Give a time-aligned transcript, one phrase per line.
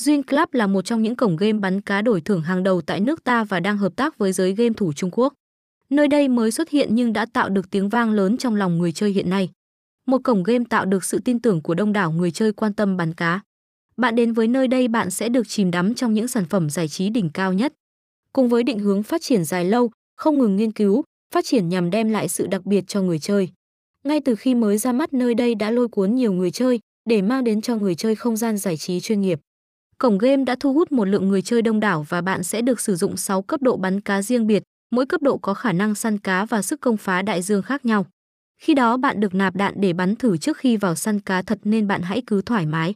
[0.00, 3.00] Zin Club là một trong những cổng game bắn cá đổi thưởng hàng đầu tại
[3.00, 5.34] nước ta và đang hợp tác với giới game thủ Trung Quốc.
[5.90, 8.92] Nơi đây mới xuất hiện nhưng đã tạo được tiếng vang lớn trong lòng người
[8.92, 9.50] chơi hiện nay.
[10.06, 12.96] Một cổng game tạo được sự tin tưởng của đông đảo người chơi quan tâm
[12.96, 13.40] bắn cá.
[13.96, 16.88] Bạn đến với nơi đây bạn sẽ được chìm đắm trong những sản phẩm giải
[16.88, 17.72] trí đỉnh cao nhất.
[18.32, 21.02] Cùng với định hướng phát triển dài lâu, không ngừng nghiên cứu,
[21.34, 23.48] phát triển nhằm đem lại sự đặc biệt cho người chơi.
[24.04, 27.22] Ngay từ khi mới ra mắt nơi đây đã lôi cuốn nhiều người chơi để
[27.22, 29.40] mang đến cho người chơi không gian giải trí chuyên nghiệp.
[30.00, 32.80] Cổng game đã thu hút một lượng người chơi đông đảo và bạn sẽ được
[32.80, 35.94] sử dụng 6 cấp độ bắn cá riêng biệt, mỗi cấp độ có khả năng
[35.94, 38.06] săn cá và sức công phá đại dương khác nhau.
[38.60, 41.58] Khi đó bạn được nạp đạn để bắn thử trước khi vào săn cá thật
[41.64, 42.94] nên bạn hãy cứ thoải mái.